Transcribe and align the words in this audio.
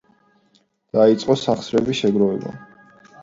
დაიწყო 0.97 1.35
სახსრების 1.43 2.01
შეგროვება. 2.05 2.55